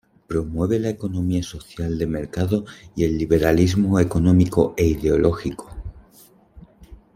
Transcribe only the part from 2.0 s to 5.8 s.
mercado y el liberalismo económico e ideológico.